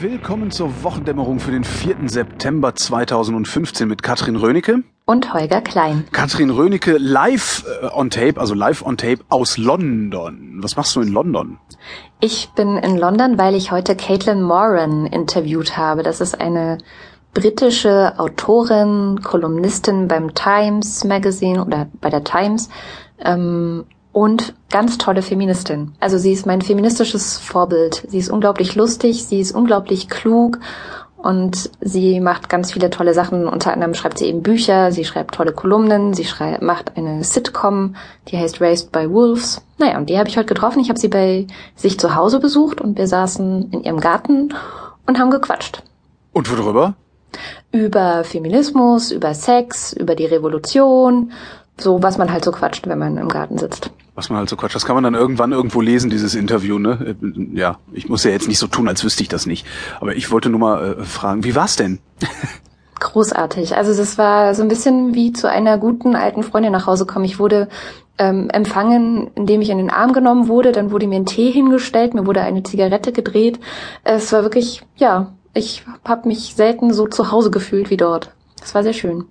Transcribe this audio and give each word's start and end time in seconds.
Willkommen 0.00 0.50
zur 0.50 0.82
Wochendämmerung 0.82 1.38
für 1.38 1.52
den 1.52 1.62
4. 1.62 2.08
September 2.08 2.74
2015 2.74 3.86
mit 3.86 4.02
Katrin 4.02 4.36
Rönecke. 4.36 4.82
Und 5.06 5.32
Holger 5.32 5.60
Klein. 5.60 6.04
Katrin 6.10 6.50
Rönecke 6.50 6.96
live 6.98 7.64
äh, 7.82 7.86
on 7.86 8.10
tape, 8.10 8.40
also 8.40 8.54
live 8.54 8.84
on 8.84 8.96
tape 8.96 9.18
aus 9.28 9.56
London. 9.56 10.58
Was 10.62 10.76
machst 10.76 10.96
du 10.96 11.00
in 11.00 11.08
London? 11.08 11.58
Ich 12.20 12.50
bin 12.56 12.76
in 12.76 12.96
London, 12.96 13.38
weil 13.38 13.54
ich 13.54 13.70
heute 13.70 13.94
Caitlin 13.94 14.42
Moran 14.42 15.06
interviewt 15.06 15.76
habe. 15.76 16.02
Das 16.02 16.20
ist 16.20 16.40
eine 16.40 16.78
britische 17.32 18.14
Autorin, 18.18 19.20
Kolumnistin 19.22 20.08
beim 20.08 20.34
Times 20.34 21.04
Magazine 21.04 21.64
oder 21.64 21.88
bei 22.00 22.10
der 22.10 22.24
Times 22.24 22.68
ähm, 23.18 23.84
und 24.14 24.54
ganz 24.70 24.96
tolle 24.96 25.22
Feministin. 25.22 25.92
Also 25.98 26.18
sie 26.18 26.32
ist 26.32 26.46
mein 26.46 26.62
feministisches 26.62 27.36
Vorbild. 27.36 28.06
Sie 28.08 28.18
ist 28.18 28.30
unglaublich 28.30 28.76
lustig, 28.76 29.24
sie 29.24 29.40
ist 29.40 29.52
unglaublich 29.52 30.08
klug 30.08 30.60
und 31.16 31.70
sie 31.80 32.20
macht 32.20 32.48
ganz 32.48 32.72
viele 32.72 32.90
tolle 32.90 33.12
Sachen. 33.12 33.48
Unter 33.48 33.72
anderem 33.72 33.92
schreibt 33.92 34.18
sie 34.18 34.26
eben 34.26 34.42
Bücher, 34.42 34.92
sie 34.92 35.04
schreibt 35.04 35.34
tolle 35.34 35.52
Kolumnen, 35.52 36.14
sie 36.14 36.24
schreibt, 36.24 36.62
macht 36.62 36.96
eine 36.96 37.24
Sitcom, 37.24 37.96
die 38.28 38.38
heißt 38.38 38.60
Raised 38.60 38.92
by 38.92 39.10
Wolves. 39.10 39.62
Naja, 39.78 39.98
und 39.98 40.08
die 40.08 40.16
habe 40.16 40.28
ich 40.28 40.36
heute 40.36 40.46
getroffen. 40.46 40.78
Ich 40.78 40.90
habe 40.90 41.00
sie 41.00 41.08
bei 41.08 41.48
sich 41.74 41.98
zu 41.98 42.14
Hause 42.14 42.38
besucht 42.38 42.80
und 42.80 42.96
wir 42.96 43.08
saßen 43.08 43.72
in 43.72 43.82
ihrem 43.82 43.98
Garten 43.98 44.54
und 45.08 45.18
haben 45.18 45.32
gequatscht. 45.32 45.82
Und 46.32 46.48
worüber? 46.56 46.94
Über 47.72 48.22
Feminismus, 48.22 49.10
über 49.10 49.34
Sex, 49.34 49.92
über 49.92 50.14
die 50.14 50.26
Revolution, 50.26 51.32
so 51.76 52.00
was 52.00 52.16
man 52.16 52.32
halt 52.32 52.44
so 52.44 52.52
quatscht, 52.52 52.86
wenn 52.86 53.00
man 53.00 53.16
im 53.16 53.28
Garten 53.28 53.58
sitzt 53.58 53.90
was 54.14 54.30
man 54.30 54.38
halt 54.38 54.48
so 54.48 54.56
quatscht. 54.56 54.74
Das 54.74 54.86
kann 54.86 54.94
man 54.94 55.04
dann 55.04 55.14
irgendwann 55.14 55.52
irgendwo 55.52 55.80
lesen, 55.80 56.10
dieses 56.10 56.34
Interview, 56.34 56.78
ne? 56.78 57.16
Ja, 57.52 57.78
ich 57.92 58.08
muss 58.08 58.24
ja 58.24 58.30
jetzt 58.30 58.48
nicht 58.48 58.58
so 58.58 58.66
tun, 58.66 58.88
als 58.88 59.04
wüsste 59.04 59.22
ich 59.22 59.28
das 59.28 59.46
nicht. 59.46 59.66
Aber 60.00 60.14
ich 60.14 60.30
wollte 60.30 60.50
nur 60.50 60.60
mal 60.60 60.96
äh, 61.00 61.04
fragen, 61.04 61.44
wie 61.44 61.54
war's 61.54 61.76
denn? 61.76 61.98
Großartig. 63.00 63.76
Also 63.76 63.94
das 63.94 64.16
war 64.18 64.54
so 64.54 64.62
ein 64.62 64.68
bisschen 64.68 65.14
wie 65.14 65.32
zu 65.32 65.48
einer 65.48 65.78
guten 65.78 66.14
alten 66.16 66.42
Freundin 66.42 66.72
nach 66.72 66.86
Hause 66.86 67.06
kommen. 67.06 67.24
Ich 67.24 67.38
wurde 67.38 67.68
ähm, 68.18 68.48
empfangen, 68.50 69.30
indem 69.34 69.60
ich 69.60 69.70
in 69.70 69.78
den 69.78 69.90
Arm 69.90 70.12
genommen 70.12 70.48
wurde. 70.48 70.72
Dann 70.72 70.90
wurde 70.90 71.06
mir 71.06 71.16
ein 71.16 71.26
Tee 71.26 71.50
hingestellt, 71.50 72.14
mir 72.14 72.26
wurde 72.26 72.40
eine 72.40 72.62
Zigarette 72.62 73.12
gedreht. 73.12 73.58
Es 74.04 74.32
war 74.32 74.42
wirklich, 74.42 74.82
ja, 74.96 75.34
ich 75.54 75.84
habe 76.04 76.28
mich 76.28 76.54
selten 76.54 76.92
so 76.92 77.06
zu 77.06 77.30
Hause 77.30 77.50
gefühlt 77.50 77.90
wie 77.90 77.96
dort. 77.96 78.30
Es 78.62 78.74
war 78.74 78.82
sehr 78.82 78.92
schön. 78.92 79.26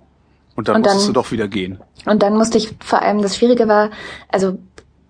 Und 0.56 0.68
dann, 0.68 0.76
und 0.76 0.86
dann 0.86 0.94
musstest 0.94 1.08
du 1.08 1.12
doch 1.12 1.32
wieder 1.32 1.48
gehen. 1.48 1.78
Und 2.06 2.22
dann 2.22 2.36
musste 2.36 2.58
ich 2.58 2.74
vor 2.80 3.02
allem, 3.02 3.22
das 3.22 3.36
Schwierige 3.36 3.66
war, 3.66 3.90
also 4.28 4.58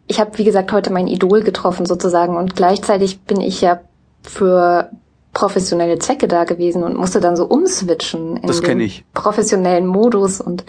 ich 0.06 0.20
habe, 0.20 0.36
wie 0.38 0.44
gesagt, 0.44 0.72
heute 0.72 0.92
mein 0.92 1.06
Idol 1.06 1.42
getroffen 1.42 1.86
sozusagen 1.86 2.36
und 2.36 2.56
gleichzeitig 2.56 3.20
bin 3.20 3.40
ich 3.40 3.60
ja 3.60 3.80
für 4.22 4.90
professionelle 5.32 5.98
Zwecke 5.98 6.28
da 6.28 6.44
gewesen 6.44 6.84
und 6.84 6.96
musste 6.96 7.20
dann 7.20 7.36
so 7.36 7.44
umswitchen 7.44 8.36
in 8.36 8.46
das 8.46 8.60
den 8.60 8.80
ich. 8.80 9.04
professionellen 9.12 9.86
Modus 9.86 10.40
und 10.40 10.64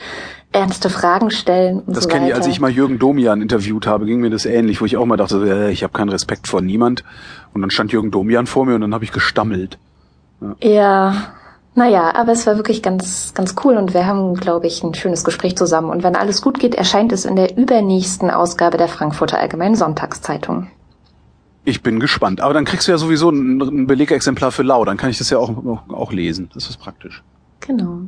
ernste 0.52 0.90
Fragen 0.90 1.30
stellen 1.30 1.82
und 1.82 1.96
das 1.96 2.06
so 2.06 2.10
kenne 2.10 2.30
ich, 2.30 2.36
als 2.36 2.48
ich 2.48 2.60
mal 2.60 2.72
Jürgen 2.72 2.98
Domian 2.98 3.42
interviewt 3.42 3.86
habe, 3.86 4.06
ging 4.06 4.22
mir 4.22 4.32
das 4.32 4.46
ähnlich, 4.46 4.82
wo 4.82 4.86
ich 4.86 4.98
auch 4.98 5.06
mal 5.06 5.18
dachte, 5.18 5.38
äh, 5.48 5.72
ich 5.72 5.84
habe 5.84 5.94
keinen 5.94 6.10
Respekt 6.10 6.48
vor 6.48 6.62
niemand 6.62 7.04
und 7.54 7.62
dann 7.62 7.70
stand 7.70 7.92
Jürgen 7.92 8.10
Domian 8.10 8.48
vor 8.48 8.66
mir 8.66 8.76
und 8.76 8.82
dann 8.82 8.94
habe 8.94 9.04
ich 9.04 9.12
gestammelt. 9.12 9.78
Ja. 10.42 10.56
ja. 10.68 11.35
Naja, 11.78 12.16
aber 12.16 12.32
es 12.32 12.48
war 12.48 12.56
wirklich 12.56 12.82
ganz, 12.82 13.34
ganz 13.34 13.56
cool 13.64 13.76
und 13.76 13.94
wir 13.94 14.06
haben, 14.06 14.36
glaube 14.36 14.66
ich, 14.66 14.82
ein 14.82 14.94
schönes 14.94 15.26
Gespräch 15.26 15.58
zusammen. 15.58 15.90
Und 15.90 16.04
wenn 16.04 16.16
alles 16.16 16.42
gut 16.42 16.58
geht, 16.58 16.74
erscheint 16.74 17.12
es 17.12 17.26
in 17.26 17.36
der 17.36 17.58
übernächsten 17.58 18.32
Ausgabe 18.32 18.78
der 18.78 18.88
Frankfurter 18.88 19.40
Allgemeinen 19.40 19.76
Sonntagszeitung. 19.76 20.68
Ich 21.66 21.84
bin 21.84 22.00
gespannt. 22.00 22.40
Aber 22.40 22.54
dann 22.54 22.64
kriegst 22.64 22.88
du 22.88 22.94
ja 22.94 22.98
sowieso 22.98 23.30
ein 23.30 23.88
Belegexemplar 23.88 24.52
für 24.52 24.64
Lau. 24.64 24.86
Dann 24.86 24.96
kann 24.96 25.10
ich 25.10 25.18
das 25.18 25.30
ja 25.30 25.38
auch, 25.38 25.52
auch 25.90 26.14
lesen. 26.14 26.50
Das 26.54 26.70
ist 26.70 26.78
praktisch. 26.78 27.24
Genau. 27.60 28.02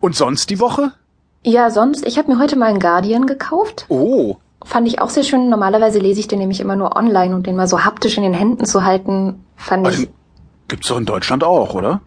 Und 0.00 0.16
sonst 0.16 0.48
die 0.48 0.60
Woche? 0.60 0.92
Ja, 1.42 1.70
sonst. 1.70 2.06
Ich 2.06 2.16
habe 2.16 2.32
mir 2.32 2.38
heute 2.38 2.56
mal 2.56 2.66
einen 2.66 2.78
Guardian 2.78 3.26
gekauft. 3.26 3.84
Oh. 3.88 4.36
Fand 4.64 4.88
ich 4.88 4.98
auch 4.98 5.10
sehr 5.10 5.24
schön. 5.24 5.50
Normalerweise 5.50 5.98
lese 5.98 6.20
ich 6.20 6.28
den 6.28 6.38
nämlich 6.38 6.60
immer 6.60 6.76
nur 6.76 6.96
online 6.96 7.34
und 7.34 7.46
den 7.46 7.56
mal 7.56 7.68
so 7.68 7.84
haptisch 7.84 8.16
in 8.16 8.22
den 8.22 8.32
Händen 8.32 8.64
zu 8.64 8.82
halten, 8.82 9.44
fand 9.56 9.86
aber 9.86 9.94
ich. 9.94 10.08
Gibt's 10.68 10.88
doch 10.88 10.96
in 10.96 11.04
Deutschland 11.04 11.44
auch, 11.44 11.74
oder? 11.74 12.00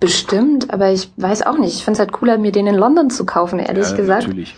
Bestimmt, 0.00 0.72
aber 0.72 0.90
ich 0.90 1.12
weiß 1.18 1.42
auch 1.42 1.58
nicht. 1.58 1.74
Ich 1.74 1.84
finde 1.84 1.96
es 1.96 1.98
halt 2.00 2.12
cooler, 2.12 2.38
mir 2.38 2.52
den 2.52 2.66
in 2.66 2.74
London 2.74 3.10
zu 3.10 3.26
kaufen, 3.26 3.58
ehrlich 3.58 3.90
ja, 3.90 3.96
gesagt. 3.96 4.26
Natürlich. 4.26 4.56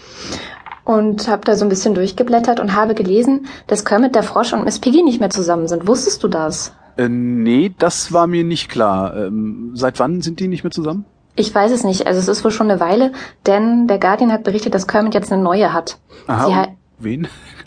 Und 0.85 1.29
habe 1.29 1.45
da 1.45 1.57
so 1.57 1.65
ein 1.65 1.69
bisschen 1.69 1.95
durchgeblättert 1.95 2.61
und 2.61 2.75
habe 2.75 2.95
gelesen, 2.95 3.47
dass 3.67 3.85
Kermit 3.85 4.15
der 4.15 4.23
Frosch 4.23 4.53
und 4.53 4.65
Miss 4.65 4.79
Piggy 4.79 5.03
nicht 5.03 5.19
mehr 5.19 5.31
zusammen 5.31 5.67
sind. 5.67 5.87
Wusstest 5.89 6.23
du 6.23 6.29
das? 6.29 6.75
Äh, 6.97 7.09
nee, 7.09 7.75
das 7.77 8.13
war 8.13 8.29
mir 8.29 8.45
nicht 8.45 8.69
klar. 8.69 9.17
Ähm, 9.17 9.73
seit 9.75 9.99
wann 9.99 10.23
sind 10.23 10.39
die 10.39 10.47
nicht 10.47 10.63
mehr 10.63 10.71
zusammen? 10.71 11.05
Ich 11.35 11.53
weiß 11.53 11.73
es 11.73 11.83
nicht. 11.83 12.07
Also 12.07 12.21
es 12.21 12.29
ist 12.29 12.45
wohl 12.45 12.51
schon 12.51 12.71
eine 12.71 12.79
Weile, 12.79 13.13
denn 13.47 13.89
der 13.89 13.99
Guardian 13.99 14.33
hat 14.33 14.45
berichtet, 14.45 14.75
dass 14.75 14.87
Kermit 14.87 15.15
jetzt 15.15 15.33
eine 15.33 15.43
neue 15.43 15.73
hat. 15.73 15.99
Aha, 16.29 16.69
wen? 16.99 17.27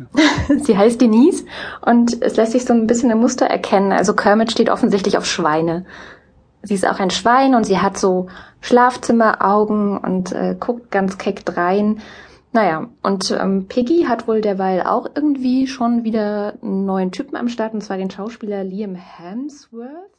Sie 0.62 0.78
heißt 0.78 1.02
Denise 1.02 1.46
und 1.86 2.22
es 2.22 2.38
lässt 2.38 2.54
sich 2.54 2.64
so 2.64 2.74
ein 2.74 2.88
bisschen 2.88 3.12
ein 3.12 3.20
Muster 3.20 3.48
erkennen. 3.48 3.92
Also 3.92 4.14
Kermit 4.14 4.52
steht 4.52 4.70
offensichtlich 4.70 5.18
auf 5.18 5.26
Schweine 5.26 5.86
sie 6.66 6.74
ist 6.74 6.88
auch 6.88 7.00
ein 7.00 7.12
Schwein 7.12 7.56
und 7.56 7.66
sie 7.66 7.80
hat 7.80 7.98
so 7.98 8.28
Schlafzimmeraugen 8.62 9.98
und 9.98 10.32
äh, 10.34 10.56
guckt 10.60 10.92
ganz 10.92 11.18
keck 11.18 11.44
rein. 11.56 12.02
Naja, 12.52 12.88
und 13.04 13.32
ähm, 13.32 13.68
Piggy 13.68 14.06
hat 14.08 14.28
wohl 14.28 14.42
derweil 14.42 14.82
auch 14.82 15.08
irgendwie 15.14 15.68
schon 15.68 16.04
wieder 16.04 16.54
einen 16.62 16.86
neuen 16.86 17.12
Typen 17.12 17.36
am 17.36 17.50
Start, 17.50 17.74
und 17.74 17.82
zwar 17.82 17.98
den 17.98 18.10
Schauspieler 18.10 18.64
Liam 18.64 18.96
Hemsworth. 18.96 20.16